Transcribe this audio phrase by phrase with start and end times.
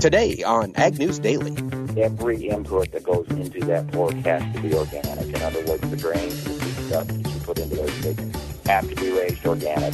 [0.00, 1.56] Today on Ag News Daily.
[2.00, 5.26] Every input that goes into that pork has to be organic.
[5.26, 8.36] In other words, the grains, the stuff that you put into those chickens
[8.66, 9.92] have to be raised organic.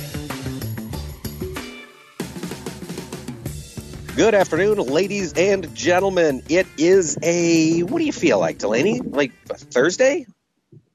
[4.14, 6.43] Good afternoon, ladies and gentlemen.
[6.50, 9.00] It is a, what do you feel like, Delaney?
[9.00, 10.27] Like Thursday?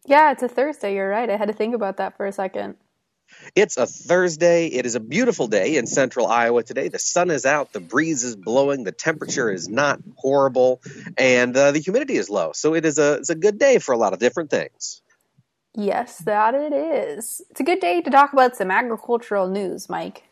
[0.05, 0.93] Yeah, it's a Thursday.
[0.93, 1.31] You're right.
[1.31, 2.75] I had to think about that for a second.
[3.55, 4.67] It's a Thursday.
[4.67, 6.87] It is a beautiful day in central Iowa today.
[6.87, 10.81] The sun is out, the breeze is blowing, the temperature is not horrible,
[11.17, 12.51] and uh, the humidity is low.
[12.53, 15.01] So it is a it's a good day for a lot of different things.
[15.75, 17.41] Yes, that it is.
[17.49, 20.23] It's a good day to talk about some agricultural news, Mike.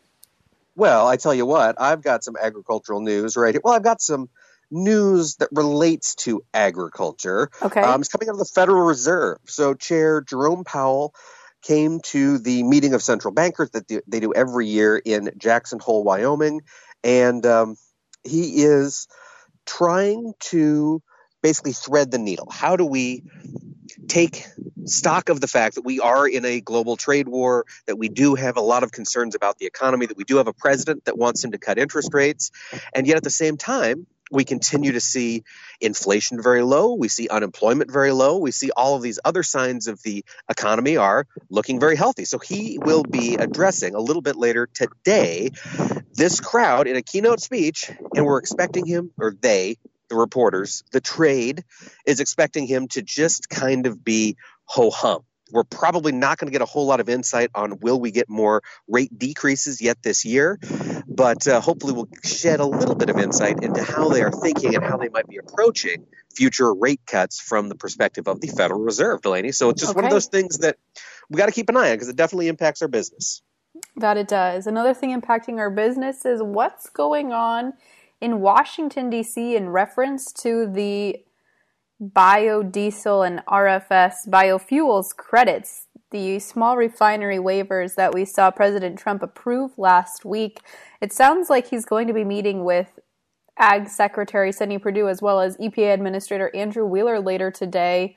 [0.76, 3.60] Well, I tell you what, I've got some agricultural news right here.
[3.64, 4.28] Well, I've got some
[4.70, 7.50] news that relates to agriculture.
[7.62, 7.80] Okay.
[7.80, 9.38] Um, it's coming out of the Federal Reserve.
[9.46, 11.14] So, Chair Jerome Powell
[11.62, 16.04] came to the meeting of central bankers that they do every year in Jackson Hole,
[16.04, 16.62] Wyoming,
[17.02, 17.76] and um,
[18.24, 19.08] he is
[19.66, 21.02] trying to
[21.42, 22.48] basically thread the needle.
[22.50, 23.22] How do we
[24.08, 24.44] take
[24.86, 28.34] stock of the fact that we are in a global trade war, that we do
[28.34, 31.18] have a lot of concerns about the economy, that we do have a president that
[31.18, 32.50] wants him to cut interest rates,
[32.94, 35.44] and yet at the same time, we continue to see
[35.80, 36.94] inflation very low.
[36.94, 38.38] We see unemployment very low.
[38.38, 42.24] We see all of these other signs of the economy are looking very healthy.
[42.24, 45.50] So he will be addressing a little bit later today
[46.14, 49.76] this crowd in a keynote speech, and we're expecting him, or they,
[50.08, 51.64] the reporters, the trade
[52.06, 55.22] is expecting him to just kind of be ho hum.
[55.50, 58.28] We're probably not going to get a whole lot of insight on will we get
[58.28, 60.58] more rate decreases yet this year,
[61.08, 64.74] but uh, hopefully we'll shed a little bit of insight into how they are thinking
[64.74, 68.80] and how they might be approaching future rate cuts from the perspective of the Federal
[68.80, 69.52] Reserve, Delaney.
[69.52, 69.96] So it's just okay.
[69.96, 70.76] one of those things that
[71.28, 73.42] we got to keep an eye on because it definitely impacts our business.
[73.96, 74.66] That it does.
[74.66, 77.74] Another thing impacting our business is what's going on
[78.20, 81.24] in Washington, D.C., in reference to the
[82.00, 89.76] biodiesel and RFS biofuels credits, the small refinery waivers that we saw President Trump approve
[89.76, 90.60] last week.
[91.00, 92.98] It sounds like he's going to be meeting with
[93.58, 98.16] Ag Secretary Sonny Perdue as well as EPA Administrator Andrew Wheeler later today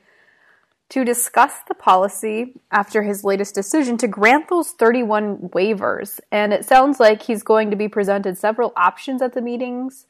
[0.90, 6.20] to discuss the policy after his latest decision to grant those 31 waivers.
[6.32, 10.06] And it sounds like he's going to be presented several options at the meetings,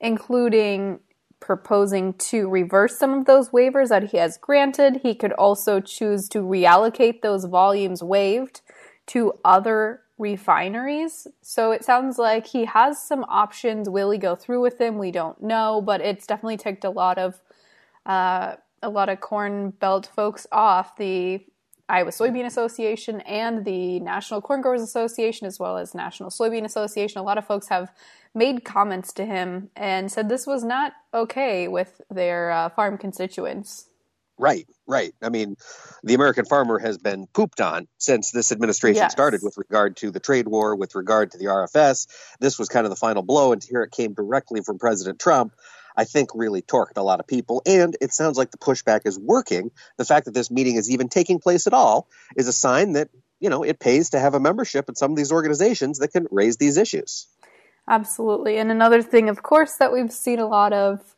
[0.00, 1.00] including
[1.42, 5.00] proposing to reverse some of those waivers that he has granted.
[5.02, 8.62] He could also choose to reallocate those volumes waived
[9.08, 11.26] to other refineries.
[11.42, 13.90] So it sounds like he has some options.
[13.90, 14.98] Will he go through with them?
[14.98, 17.40] We don't know, but it's definitely ticked a lot of
[18.06, 20.96] uh, a lot of corn belt folks off.
[20.96, 21.44] The
[21.92, 27.20] Iowa Soybean Association and the National Corn Growers Association, as well as National Soybean Association,
[27.20, 27.92] a lot of folks have
[28.34, 33.90] made comments to him and said this was not okay with their uh, farm constituents.
[34.38, 35.14] Right, right.
[35.22, 35.56] I mean,
[36.02, 39.12] the American farmer has been pooped on since this administration yes.
[39.12, 42.06] started with regard to the trade war, with regard to the RFS.
[42.40, 45.52] This was kind of the final blow, and here it came directly from President Trump.
[45.96, 47.62] I think really torqued a lot of people.
[47.66, 49.70] And it sounds like the pushback is working.
[49.98, 53.08] The fact that this meeting is even taking place at all is a sign that,
[53.40, 56.26] you know, it pays to have a membership in some of these organizations that can
[56.30, 57.26] raise these issues.
[57.88, 58.58] Absolutely.
[58.58, 61.14] And another thing, of course, that we've seen a lot of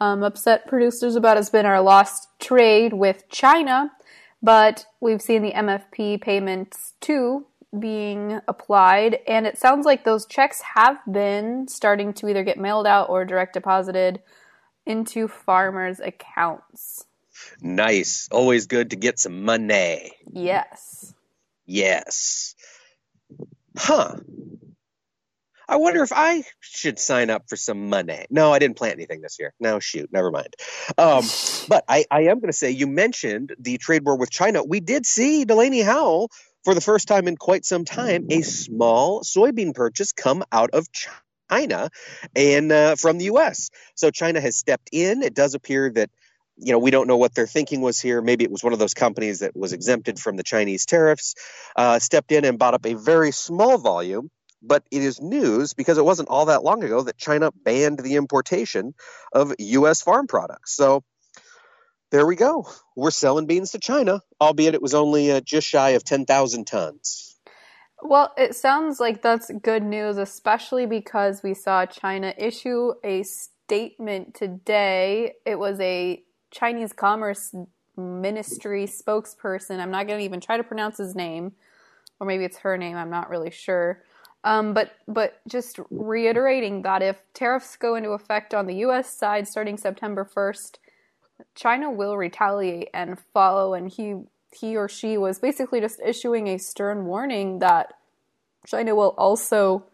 [0.00, 3.90] um, upset producers about has been our lost trade with China.
[4.42, 7.46] But we've seen the MFP payments too
[7.78, 12.86] being applied, and it sounds like those checks have been starting to either get mailed
[12.86, 14.20] out or direct deposited
[14.86, 17.06] into farmers' accounts.
[17.60, 18.28] Nice.
[18.30, 20.12] Always good to get some money.
[20.32, 21.14] Yes.
[21.66, 22.54] Yes.
[23.76, 24.16] Huh.
[25.66, 28.26] I wonder if I should sign up for some money.
[28.30, 29.54] No, I didn't plant anything this year.
[29.58, 30.54] No, shoot, never mind.
[30.98, 31.24] Um,
[31.68, 34.62] but I, I am going to say you mentioned the trade war with China.
[34.62, 36.30] We did see Delaney Howell
[36.64, 40.86] for the first time in quite some time, a small soybean purchase come out of
[41.50, 41.90] China
[42.34, 43.70] and uh, from the U.S.
[43.94, 45.22] So China has stepped in.
[45.22, 46.10] It does appear that
[46.56, 48.22] you know we don't know what their thinking was here.
[48.22, 51.34] Maybe it was one of those companies that was exempted from the Chinese tariffs,
[51.76, 54.30] uh, stepped in and bought up a very small volume.
[54.66, 58.16] But it is news because it wasn't all that long ago that China banned the
[58.16, 58.94] importation
[59.30, 60.00] of U.S.
[60.00, 60.74] farm products.
[60.74, 61.04] So
[62.14, 62.64] there we go.
[62.94, 67.34] We're selling beans to China, albeit it was only uh, just shy of 10,000 tons.
[68.02, 74.32] Well, it sounds like that's good news, especially because we saw China issue a statement
[74.36, 75.32] today.
[75.44, 76.22] It was a
[76.52, 77.52] Chinese Commerce
[77.96, 79.80] Ministry spokesperson.
[79.80, 81.54] I'm not going to even try to pronounce his name,
[82.20, 82.96] or maybe it's her name.
[82.96, 84.04] I'm not really sure.
[84.44, 89.12] Um, but but just reiterating that if tariffs go into effect on the U.S.
[89.12, 90.78] side starting September first,
[91.54, 93.74] China will retaliate and follow.
[93.74, 94.16] And he
[94.52, 97.94] he or she was basically just issuing a stern warning that
[98.66, 99.84] China will also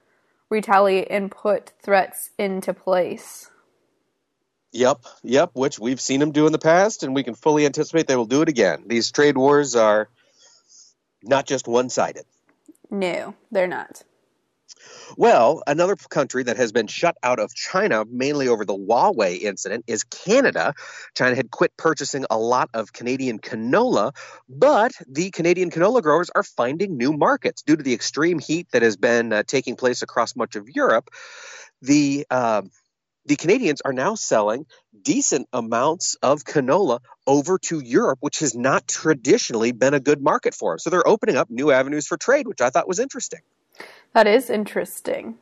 [0.51, 3.51] retaliate and put threats into place.
[4.73, 8.07] Yep, yep, which we've seen them do in the past, and we can fully anticipate
[8.07, 8.85] they will do it again.
[8.87, 10.09] These trade wars are
[11.23, 12.25] not just one sided.
[12.91, 14.03] No, they're not.
[15.17, 19.85] Well, another country that has been shut out of China, mainly over the Huawei incident,
[19.87, 20.75] is Canada.
[21.17, 24.15] China had quit purchasing a lot of Canadian canola,
[24.49, 28.83] but the Canadian canola growers are finding new markets due to the extreme heat that
[28.83, 31.11] has been uh, taking place across much of Europe.
[31.83, 32.63] The uh,
[33.27, 34.67] the Canadians are now selling
[35.03, 40.55] decent amounts of canola over to Europe, which has not traditionally been a good market
[40.55, 40.79] for them.
[40.79, 43.41] So they're opening up new avenues for trade, which I thought was interesting.
[44.13, 45.37] That is interesting.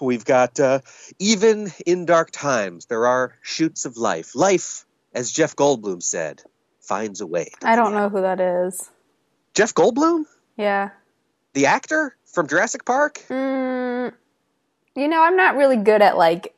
[0.00, 0.80] We've got uh,
[1.18, 4.34] even in dark times, there are shoots of life.
[4.34, 6.42] Life, as Jeff Goldblum said,
[6.80, 7.50] finds a way.
[7.62, 8.90] I don't know who that is.
[9.54, 10.24] Jeff Goldblum,
[10.56, 10.90] Yeah.
[11.54, 13.22] the actor from Jurassic Park.
[13.30, 14.12] Mm,
[14.94, 16.54] you know, I'm not really good at like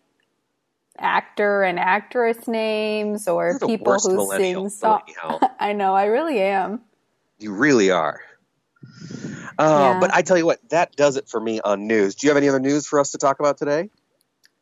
[0.99, 5.03] actor and actress names or people who sing songs.
[5.61, 6.81] I know, I really am.
[7.39, 8.21] You really are.
[9.59, 10.01] Uh, Yeah.
[10.01, 12.15] But I tell you what, that does it for me on news.
[12.15, 13.91] Do you have any other news for us to talk about today?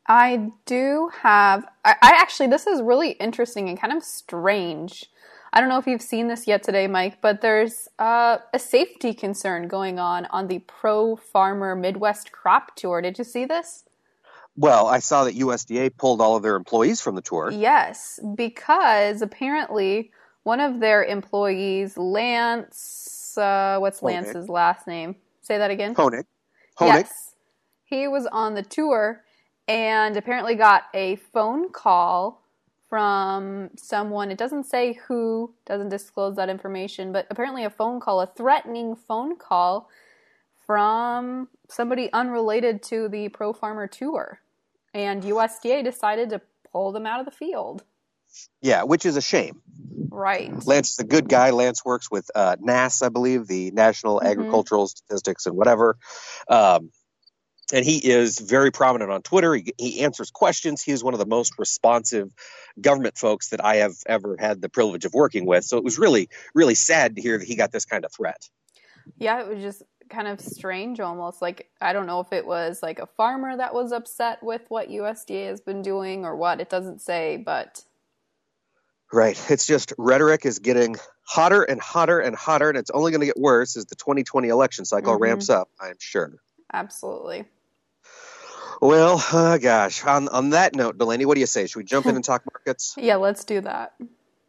[0.08, 1.66] I do have.
[1.84, 5.06] I, I actually, this is really interesting and kind of strange.
[5.52, 9.14] I don't know if you've seen this yet today, Mike, but there's uh, a safety
[9.14, 13.00] concern going on on the Pro Farmer Midwest Crop Tour.
[13.00, 13.84] Did you see this?
[14.56, 17.50] Well, I saw that USDA pulled all of their employees from the tour.
[17.50, 20.10] Yes, because apparently
[20.44, 24.24] one of their employees, Lance, uh, what's Honig.
[24.24, 25.16] Lance's last name?
[25.42, 25.94] Say that again.
[25.94, 26.24] Honig.
[26.78, 26.86] Honig.
[26.86, 27.34] Yes.
[27.84, 29.22] He was on the tour
[29.68, 32.42] and apparently got a phone call
[32.88, 34.30] from someone.
[34.30, 38.94] It doesn't say who, doesn't disclose that information, but apparently a phone call, a threatening
[38.96, 39.88] phone call
[40.66, 44.40] from somebody unrelated to the Pro Farmer Tour.
[44.94, 46.40] And USDA decided to
[46.72, 47.84] pull them out of the field.
[48.62, 49.60] Yeah, which is a shame.
[50.08, 50.50] Right.
[50.66, 51.50] Lance is a good guy.
[51.50, 54.30] Lance works with uh, NASS, I believe, the National Mhm.
[54.30, 55.98] Agricultural Statistics and whatever.
[56.48, 56.90] Um,
[57.72, 59.54] and he is very prominent on Twitter.
[59.54, 60.82] He, he answers questions.
[60.82, 62.30] He is one of the most responsive
[62.80, 65.64] government folks that I have ever had the privilege of working with.
[65.64, 68.48] So it was really, really sad to hear that he got this kind of threat.
[69.18, 71.42] Yeah, it was just kind of strange almost.
[71.42, 74.88] Like, I don't know if it was like a farmer that was upset with what
[74.88, 76.60] USDA has been doing or what.
[76.60, 77.82] It doesn't say, but
[79.12, 79.40] Right.
[79.50, 83.26] It's just rhetoric is getting hotter and hotter and hotter, and it's only going to
[83.26, 85.20] get worse as the 2020 election cycle Mhm.
[85.20, 86.32] ramps up, I'm sure.
[86.72, 87.44] absolutely.
[88.82, 91.66] Well, uh, gosh, on, on that note, Delaney, what do you say?
[91.66, 92.94] Should we jump in and talk markets?
[92.98, 93.94] Yeah, let's do that.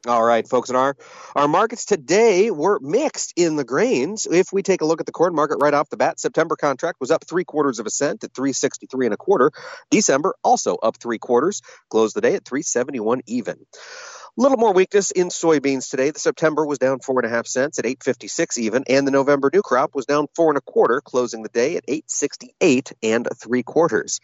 [0.06, 0.96] All right, folks, and our
[1.36, 4.28] our markets today were mixed in the grains.
[4.30, 7.00] If we take a look at the corn market right off the bat, September contract
[7.02, 9.52] was up three quarters of a cent at three sixty three and a quarter.
[9.90, 13.66] December also up three quarters, closed the day at three seventy one even.
[14.38, 16.12] Little more weakness in soybeans today.
[16.12, 19.08] The September was down four and a half cents at eight fifty six even, and
[19.08, 22.12] the November new crop was down four and a quarter, closing the day at eight
[22.12, 24.20] sixty eight and three quarters.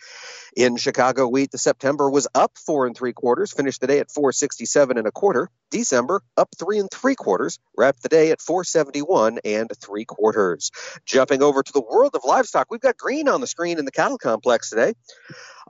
[0.56, 4.12] In Chicago wheat, the September was up four and three quarters, finished the day at
[4.12, 5.50] 467 and a quarter.
[5.74, 10.70] December up three and three quarters, wrapped the day at 471 and three quarters.
[11.04, 13.92] Jumping over to the world of livestock, we've got green on the screen in the
[13.92, 14.94] cattle complex today.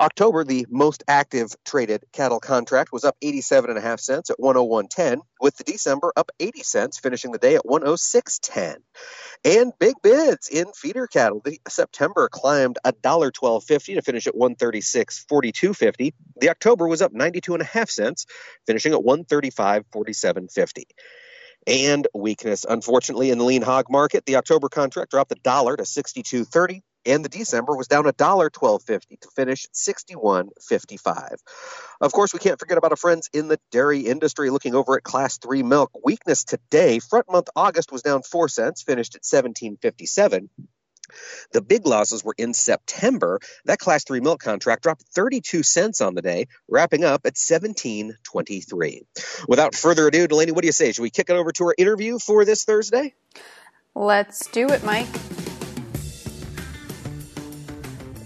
[0.02, 4.38] October, the most active traded cattle contract was up 87 and a half cents at
[4.40, 8.78] 101.10, with the December up 80 cents, finishing the day at 106.10.
[9.44, 11.42] And big bids in feeder cattle.
[11.44, 15.74] The September climbed a dollar twelve fifty to finish at one thirty six forty two
[15.74, 16.14] fifty.
[16.40, 18.28] The October was up ninety two and a half cents,
[18.68, 20.86] finishing at one thirty five forty seven fifty.
[21.68, 24.26] And weakness, unfortunately, in the lean hog market.
[24.26, 28.06] The October contract dropped a dollar to sixty two thirty, and the December was down
[28.06, 31.36] a dollar twelve fifty to finish sixty one fifty five.
[32.02, 34.50] Of course, we can't forget about our friends in the dairy industry.
[34.50, 37.00] Looking over at Class Three milk, weakness today.
[37.00, 40.50] Front month August was down four cents, finished at seventeen fifty seven.
[41.52, 43.40] The big losses were in September.
[43.66, 49.02] That Class 3 milk contract dropped 32 cents on the day, wrapping up at 17.23.
[49.48, 50.92] Without further ado, Delaney, what do you say?
[50.92, 53.14] Should we kick it over to our interview for this Thursday?
[53.96, 55.43] Let's do it, Mike.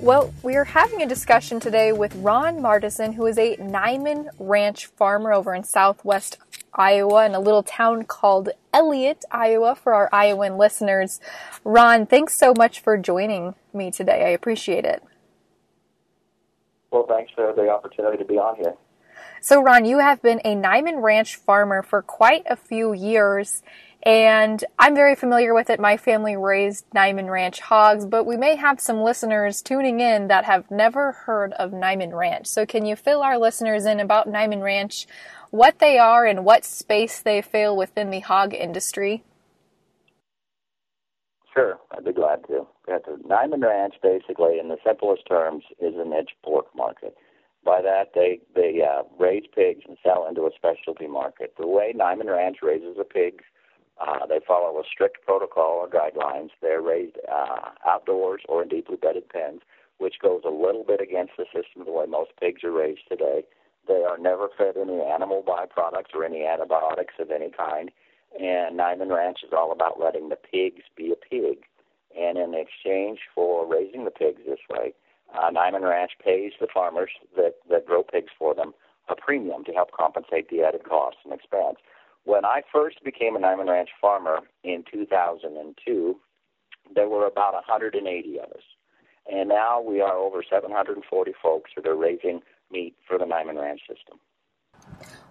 [0.07, 4.85] Well, we are having a discussion today with Ron Martison, who is a Niman Ranch
[4.85, 6.37] farmer over in southwest
[6.73, 11.19] Iowa in a little town called Elliott, Iowa, for our Iowan listeners.
[11.65, 14.23] Ron, thanks so much for joining me today.
[14.23, 15.03] I appreciate it.
[16.89, 18.75] Well, thanks for the opportunity to be on here.
[19.41, 23.61] So, Ron, you have been a Niman Ranch farmer for quite a few years,
[24.07, 25.81] and I'm very familiar with it.
[25.81, 30.45] My family raised Niman Ranch hogs, but we may have some listeners tuning in that
[30.45, 32.47] have never heard of Niman Ranch.
[32.47, 35.07] So, can you fill our listeners in about Niman Ranch,
[35.51, 39.25] what they are, and what space they fill within the hog industry?
[41.53, 42.65] Sure, I'd be glad to.
[42.87, 47.13] Niman Ranch, basically, in the simplest terms, is a niche pork market.
[47.65, 51.55] By that, they they uh, raise pigs and sell into a specialty market.
[51.59, 53.43] The way Niman Ranch raises the pigs
[53.99, 56.49] uh, they follow a strict protocol or guidelines.
[56.61, 59.61] They're raised uh, outdoors or in deeply bedded pens,
[59.97, 63.43] which goes a little bit against the system the way most pigs are raised today.
[63.87, 67.89] They are never fed any animal byproducts or any antibiotics of any kind.
[68.39, 71.63] And Niman Ranch is all about letting the pigs be a pig.
[72.17, 74.93] And in exchange for raising the pigs this way,
[75.33, 78.73] uh, Niman Ranch pays the farmers that, that grow pigs for them
[79.09, 81.77] a premium to help compensate the added costs and expense.
[82.27, 86.19] When I first became a Niman Ranch farmer in 2002,
[86.93, 88.63] there were about 180 of us.
[89.31, 93.79] And now we are over 740 folks that are raising meat for the Niman Ranch
[93.87, 94.19] system.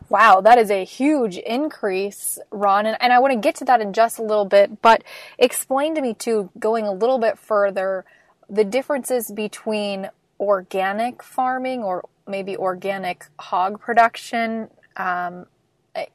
[0.09, 2.87] Wow, that is a huge increase, Ron.
[2.87, 5.05] And, and I want to get to that in just a little bit, but
[5.39, 8.07] explain to me, too, going a little bit further,
[8.49, 10.09] the differences between
[10.41, 15.45] organic farming or maybe organic hog production um,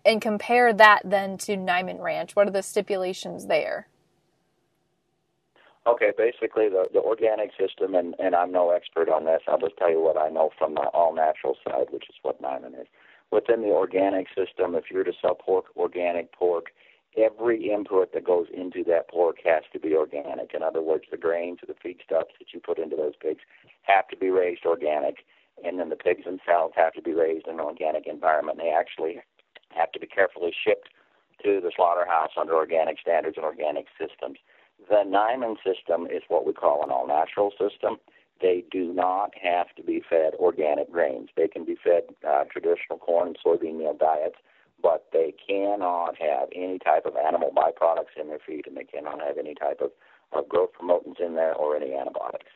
[0.05, 2.35] and compare that then to Niman Ranch.
[2.35, 3.88] What are the stipulations there?
[5.88, 9.41] Okay, basically the, the organic system, and, and I'm no expert on this.
[9.47, 12.41] I'll just tell you what I know from the all natural side, which is what
[12.41, 12.88] Niman is.
[13.31, 16.67] Within the organic system, if you're to sell pork, organic pork,
[17.17, 20.53] every input that goes into that pork has to be organic.
[20.53, 23.41] In other words, the grains or the feedstuffs that you put into those pigs
[23.83, 25.25] have to be raised organic,
[25.63, 28.59] and then the pigs themselves have to be raised in an organic environment.
[28.59, 29.21] They actually
[29.75, 30.89] have to be carefully shipped
[31.43, 34.37] to the slaughterhouse under organic standards and organic systems.
[34.89, 37.97] The Niman system is what we call an all natural system.
[38.41, 41.29] They do not have to be fed organic grains.
[41.35, 44.37] They can be fed uh, traditional corn and soybean meal diets,
[44.81, 49.21] but they cannot have any type of animal byproducts in their feed, and they cannot
[49.21, 49.91] have any type of,
[50.33, 52.49] of growth promotants in there or any antibiotics.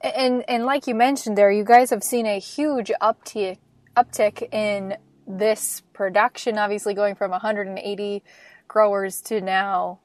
[0.00, 3.58] And and like you mentioned there, you guys have seen a huge uptick
[3.96, 8.22] uptick in this production, obviously going from 180
[8.68, 10.00] growers to now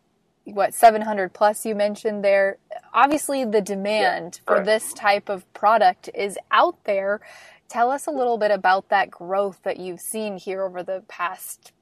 [0.45, 2.57] what 700 plus you mentioned there.
[2.93, 7.19] Obviously the demand yeah, for this type of product is out there.
[7.67, 11.73] Tell us a little bit about that growth that you've seen here over the past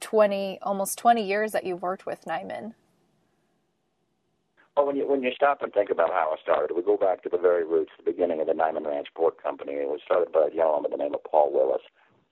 [0.00, 2.74] 20 almost 20 years that you've worked with Niman.
[4.76, 7.22] Well, when you when you stop and think about how it started, we go back
[7.24, 9.72] to the very roots, the beginning of the Niman Ranch Pork Company.
[9.72, 11.82] It was started by a gentleman by the name of Paul Willis,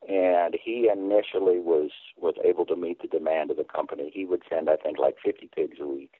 [0.08, 4.10] and he initially was was able to meet the demand of the company.
[4.12, 6.14] He would send, I think, like 50 pigs a week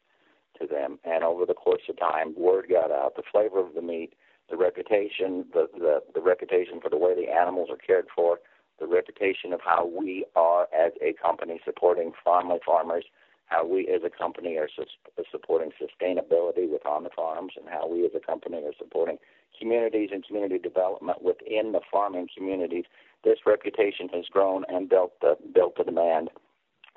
[0.60, 3.16] to them, and over the course of time, word got out.
[3.16, 4.12] The flavor of the meat,
[4.50, 8.40] the reputation, the the, the reputation for the way the animals are cared for,
[8.78, 13.04] the reputation of how we are as a company supporting family farmers,
[13.46, 17.88] how we as a company are su- supporting sustainability with on the farms, and how
[17.88, 19.18] we as a company are supporting
[19.58, 22.84] communities and community development within the farming communities
[23.24, 26.30] this reputation has grown and built the built the demand.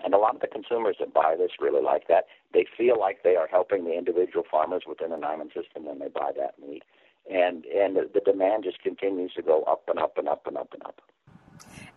[0.04, 2.26] And a lot of the consumers that buy this really like that.
[2.54, 6.10] They feel like they are helping the individual farmers within the Niman system when they
[6.10, 6.84] buy that meat.
[7.32, 10.74] And and the demand just continues to go up and up and up and up
[10.74, 11.02] and up.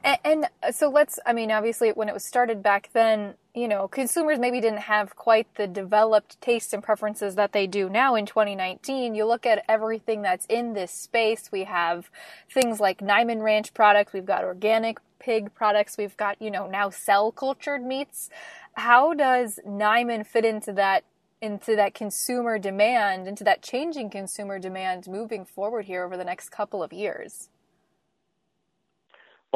[0.06, 0.18] And,
[0.62, 4.38] and, so let's, I mean, obviously, when it was started back then, you know, consumers
[4.38, 9.16] maybe didn't have quite the developed tastes and preferences that they do now in 2019.
[9.16, 11.50] You look at everything that's in this space.
[11.50, 12.08] We have
[12.48, 16.88] things like Niman Ranch products, we've got organic pig products, we've got, you know, now
[16.88, 18.30] cell cultured meats.
[18.74, 21.02] How does Niman fit into that?
[21.42, 26.48] Into that consumer demand, into that changing consumer demand moving forward here over the next
[26.48, 27.50] couple of years?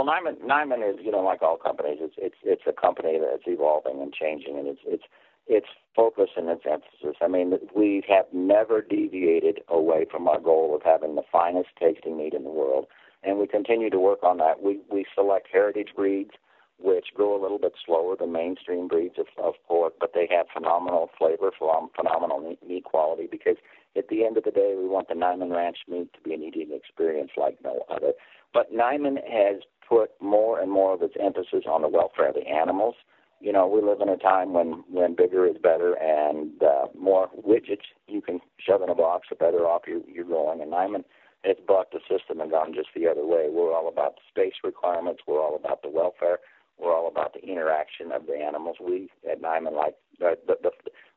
[0.00, 3.42] Well, Niman, Niman is, you know, like all companies, it's it's it's a company that's
[3.46, 5.04] evolving and changing, and it's it's
[5.46, 7.18] its focus and its emphasis.
[7.20, 12.16] I mean, we have never deviated away from our goal of having the finest tasting
[12.16, 12.86] meat in the world,
[13.22, 14.62] and we continue to work on that.
[14.62, 16.30] We we select heritage breeds,
[16.78, 20.46] which grow a little bit slower than mainstream breeds of, of pork, but they have
[20.50, 21.50] phenomenal flavor,
[21.94, 23.28] phenomenal meat quality.
[23.30, 23.56] Because
[23.98, 26.42] at the end of the day, we want the Niman Ranch meat to be an
[26.42, 28.14] eating experience like no other.
[28.54, 32.48] But Niman has put more and more of its emphasis on the welfare of the
[32.48, 32.94] animals
[33.40, 37.30] you know, we live in a time when when bigger is better and uh, more
[37.46, 40.60] widgets you can shove in a box, the better off you, you're going.
[40.60, 41.04] And Niman
[41.44, 43.48] has bucked the system and gone just the other way.
[43.50, 45.22] We're all about the space requirements.
[45.26, 46.38] We're all about the welfare.
[46.78, 48.76] We're all about the interaction of the animals.
[48.78, 50.70] We at Niman like uh, the, the,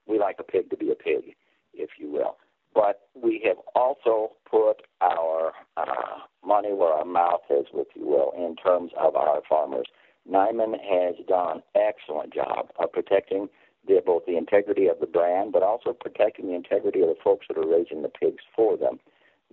[0.07, 1.35] we like a pig to be a pig,
[1.73, 2.37] if you will.
[2.73, 8.33] But we have also put our uh, money where our mouth is, if you will,
[8.35, 9.87] in terms of our farmers.
[10.29, 13.49] Niman has done an excellent job of protecting
[13.85, 17.47] the, both the integrity of the brand, but also protecting the integrity of the folks
[17.49, 18.99] that are raising the pigs for them.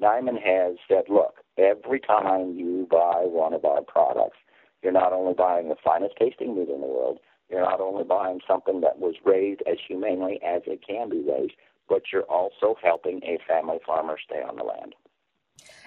[0.00, 4.38] Niman has said, look, every time you buy one of our products,
[4.82, 7.18] you're not only buying the finest tasting meat in the world,
[7.50, 11.54] you're not only buying something that was raised as humanely as it can be raised,
[11.90, 14.94] but you're also helping a family farmer stay on the land.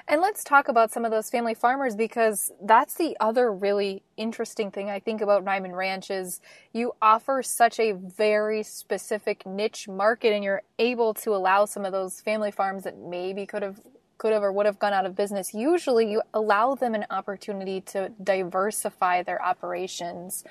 [0.07, 4.69] And let's talk about some of those family farmers because that's the other really interesting
[4.69, 6.41] thing I think about Niman Ranch is
[6.73, 11.93] you offer such a very specific niche market and you're able to allow some of
[11.93, 13.79] those family farms that maybe could have
[14.17, 15.53] could have or would have gone out of business.
[15.53, 20.43] Usually you allow them an opportunity to diversify their operations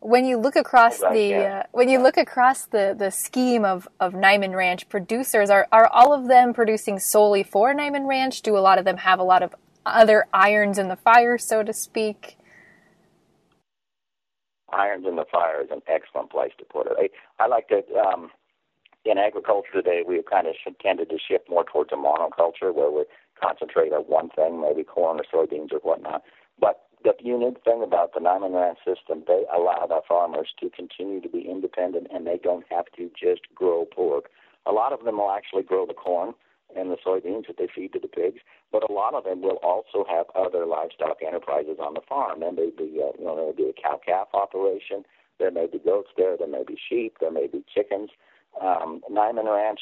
[0.00, 1.58] when you look across right, the yeah.
[1.58, 5.86] uh, when you look across the the scheme of of Niman Ranch producers, are are
[5.86, 8.42] all of them producing solely for Niman Ranch?
[8.42, 9.54] Do a lot of them have a lot of
[9.84, 12.36] other irons in the fire, so to speak?
[14.72, 17.12] Irons in the fire is an excellent place to put it.
[17.38, 17.82] I, I like to.
[17.94, 18.30] Um,
[19.04, 22.90] in agriculture today, we have kind of tended to shift more towards a monoculture where
[22.90, 23.04] we
[23.42, 26.22] concentrate on one thing, maybe corn or soybeans or whatnot.
[26.60, 31.20] But the unique thing about the Niman Ranch system, they allow the farmers to continue
[31.20, 34.30] to be independent and they don't have to just grow pork.
[34.66, 36.34] A lot of them will actually grow the corn
[36.76, 38.40] and the soybeans that they feed to the pigs,
[38.70, 42.40] but a lot of them will also have other livestock enterprises on the farm.
[42.40, 45.04] There may be, uh, you know, there may be a cow calf operation.
[45.38, 46.36] There may be goats there.
[46.36, 47.16] There may be sheep.
[47.20, 48.10] There may be chickens.
[48.60, 49.80] Um, Niman Ranch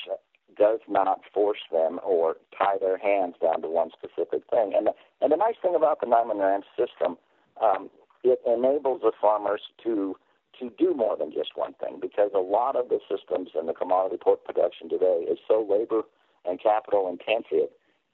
[0.57, 4.73] does not force them or tie their hands down to one specific thing.
[4.77, 7.17] And the, and the nice thing about the Niman Ranch system,
[7.63, 7.91] um,
[8.25, 10.17] it enables the farmers to
[10.59, 13.73] to do more than just one thing because a lot of the systems in the
[13.73, 16.03] commodity pork production today is so labor
[16.45, 17.71] and capital intensive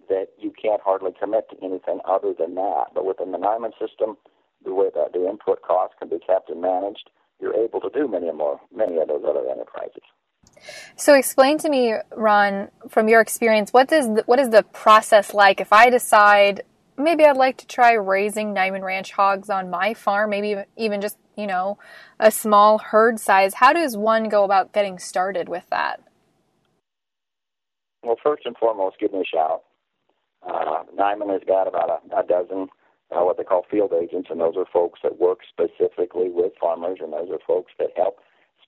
[0.09, 2.92] that you can't hardly commit to anything other than that.
[2.94, 4.18] But within the Niman system,
[4.64, 7.09] the way that the input costs can be kept and managed,
[7.40, 10.05] you're able to do many more many of those other enterprises.
[10.97, 15.35] So explain to me, Ron, from your experience, what does the, what is the process
[15.35, 16.63] like if I decide
[16.97, 21.19] maybe I'd like to try raising Niman Ranch hogs on my farm, maybe even just
[21.37, 21.79] you know
[22.19, 23.55] a small herd size.
[23.55, 26.01] How does one go about getting started with that?
[28.03, 29.63] Well, first and foremost, give me a shout.
[30.47, 32.69] Uh, Niman has got about a, a dozen
[33.11, 36.99] uh, what they call field agents, and those are folks that work specifically with farmers,
[37.01, 38.19] and those are folks that help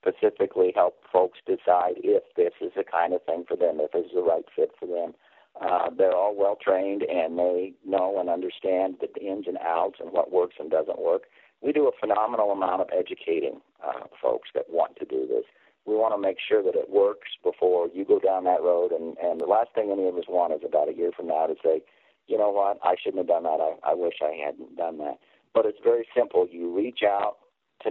[0.06, 4.14] specifically help folks decide if this is the kind of thing for them, if it's
[4.14, 5.14] the right fit for them.
[5.60, 10.12] Uh, they're all well trained and they know and understand the ins and outs and
[10.12, 11.22] what works and doesn't work.
[11.62, 15.44] We do a phenomenal amount of educating uh, folks that want to do this.
[15.86, 18.92] We want to make sure that it works before you go down that road.
[18.92, 21.46] And, and the last thing any of us want is about a year from now
[21.46, 21.80] to say,
[22.26, 23.60] you know what, I shouldn't have done that.
[23.62, 25.18] I, I wish I hadn't done that.
[25.54, 26.46] But it's very simple.
[26.50, 27.36] You reach out
[27.82, 27.90] to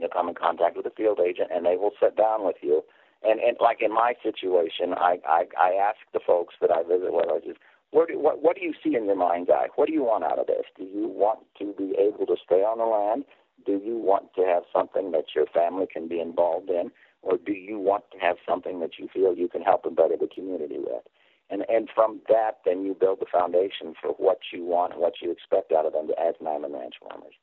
[0.00, 2.56] Niman You'll come in contact with a field agent, and they will sit down with
[2.62, 2.82] you.
[3.22, 7.12] And and like in my situation, I I, I ask the folks that I visit
[7.12, 7.58] with, I just
[7.90, 9.68] what do, what what do you see in your mind's eye?
[9.76, 10.64] What do you want out of this?
[10.76, 13.24] Do you want to be able to stay on the land?
[13.66, 17.52] Do you want to have something that your family can be involved in, or do
[17.52, 20.78] you want to have something that you feel you can help and better the community
[20.78, 21.04] with?
[21.50, 25.20] And and from that, then you build the foundation for what you want and what
[25.20, 27.34] you expect out of them as Niman Ranch farmers.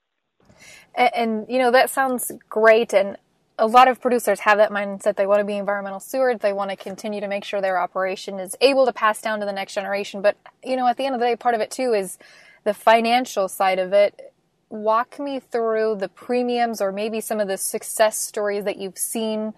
[0.95, 2.93] And, and, you know, that sounds great.
[2.93, 3.17] And
[3.59, 5.15] a lot of producers have that mindset.
[5.15, 6.41] They want to be environmental stewards.
[6.41, 9.45] They want to continue to make sure their operation is able to pass down to
[9.45, 10.21] the next generation.
[10.21, 12.17] But, you know, at the end of the day, part of it too is
[12.63, 14.33] the financial side of it.
[14.69, 19.53] Walk me through the premiums or maybe some of the success stories that you've seen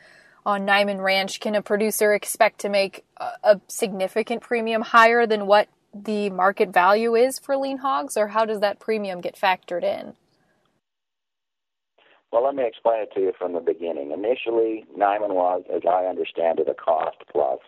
[0.45, 1.39] on Niman Ranch.
[1.39, 6.69] Can a producer expect to make a, a significant premium higher than what the market
[6.69, 10.13] value is for lean hogs, or how does that premium get factored in?
[12.31, 14.11] Well, let me explain it to you from the beginning.
[14.11, 17.59] Initially, Niman was, as I understand it, a cost plus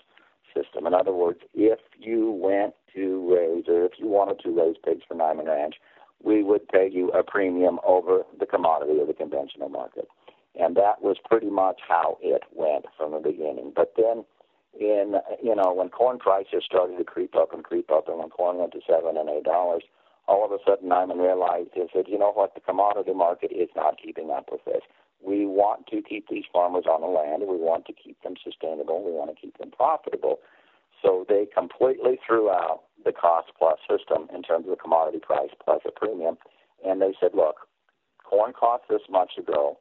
[0.55, 0.85] system.
[0.85, 5.01] In other words, if you went to raise, or if you wanted to raise pigs
[5.07, 5.75] for Niman Ranch,
[6.23, 10.07] we would pay you a premium over the commodity or the conventional market.
[10.59, 13.71] And that was pretty much how it went from the beginning.
[13.75, 14.25] But then,
[14.79, 18.29] in you know, when corn prices started to creep up and creep up, and when
[18.29, 19.83] corn went to seven and eight dollars,
[20.27, 23.69] all of a sudden Niman realized and said, you know what, the commodity market is
[23.75, 24.81] not keeping up with this.
[25.23, 29.03] we want to keep these farmers on the land, we want to keep them sustainable,
[29.03, 30.39] we want to keep them profitable.
[31.01, 35.49] So they completely threw out the cost plus system in terms of the commodity price
[35.63, 36.37] plus a premium,
[36.85, 37.67] and they said, look,
[38.23, 39.77] corn costs this much to grow,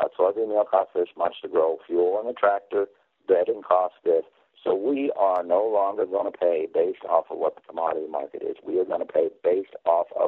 [0.00, 2.86] uh, soybean meal costs this much to grow, fuel in the tractor,
[3.28, 4.24] bedding costs this.
[4.64, 8.42] So we are no longer going to pay based off of what the commodity market
[8.42, 8.56] is.
[8.64, 9.28] We are going to pay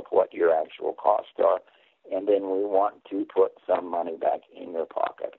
[0.04, 1.60] of what your actual costs are,
[2.12, 5.34] and then we want to put some money back in your pocket.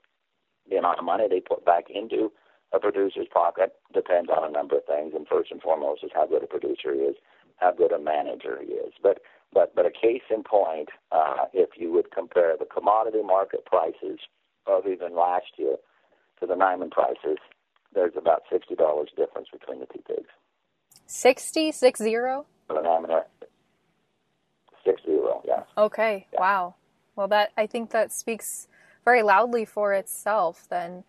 [0.69, 2.32] The amount of money they put back into
[2.73, 6.25] a producer's pocket depends on a number of things, and first and foremost is how
[6.25, 7.15] good a producer he is,
[7.58, 8.93] how good a manager he is.
[9.01, 9.19] But
[9.54, 14.19] but but a case in point, uh, if you would compare the commodity market prices
[14.65, 15.75] of even last year
[16.39, 17.38] to the Niman prices,
[17.93, 20.30] there's about sixty dollars difference between the two pigs.
[21.06, 22.45] Sixty six zero.
[22.67, 23.23] For the Niman,
[24.86, 25.41] six zero.
[25.45, 25.63] Yeah.
[25.78, 26.28] Okay.
[26.34, 26.39] Yeah.
[26.39, 26.76] Wow.
[27.15, 28.67] Well, that I think that speaks
[29.04, 30.67] very loudly for itself.
[30.69, 31.04] Then,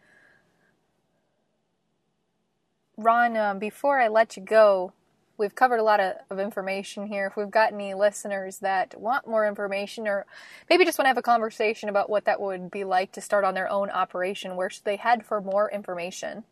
[2.96, 4.92] Ron, um, before I let you go,
[5.38, 7.26] we've covered a lot of, of, information here.
[7.26, 10.26] If we've got any listeners that want more information or
[10.70, 13.44] maybe just want to have a conversation about what that would be like to start
[13.44, 16.44] on their own operation, where should they head for more information?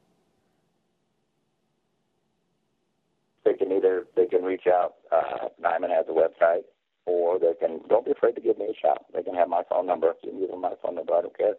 [3.45, 4.95] They can either they can reach out.
[5.13, 6.65] Uh, Niman has a website,
[7.07, 9.05] or they can don't be afraid to give me a shout.
[9.12, 10.14] They can have my phone number.
[10.23, 11.14] You can give them my phone number.
[11.14, 11.55] I don't care.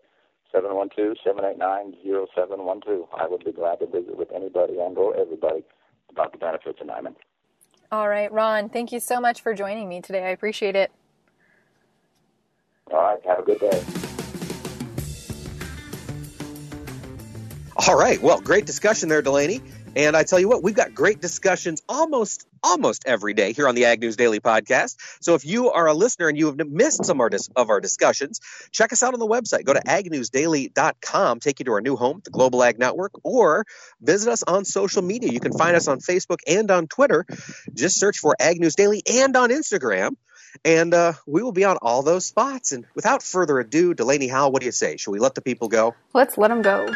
[0.53, 3.07] 712-789-0712.
[3.17, 5.63] I would be glad to visit with anybody and or everybody
[6.09, 7.15] about the benefits of Niman.
[7.91, 10.25] All right, Ron, thank you so much for joining me today.
[10.25, 10.91] I appreciate it.
[12.91, 13.83] All right, have a good day.
[17.87, 19.61] All right, well, great discussion there, Delaney.
[19.95, 23.75] And I tell you what, we've got great discussions almost almost every day here on
[23.75, 24.97] the Ag News Daily podcast.
[25.21, 28.91] So if you are a listener and you have missed some of our discussions, check
[28.91, 29.65] us out on the website.
[29.65, 33.65] Go to agnewsdaily.com, take you to our new home, the Global Ag Network, or
[34.01, 35.31] visit us on social media.
[35.31, 37.25] You can find us on Facebook and on Twitter.
[37.73, 40.15] Just search for Ag News Daily and on Instagram.
[40.63, 42.71] And uh, we will be on all those spots.
[42.71, 44.97] And without further ado, Delaney Howell, what do you say?
[44.97, 45.93] Should we let the people go?
[46.13, 46.87] Let's let them go.